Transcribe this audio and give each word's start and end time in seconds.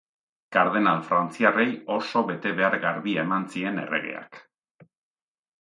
Kardenal 0.55 1.03
frantziarrei 1.09 1.67
oso 1.97 2.23
betebehar 2.31 2.79
garbia 2.87 3.27
eman 3.29 3.47
zien 3.57 3.81
erregeak. 3.85 4.45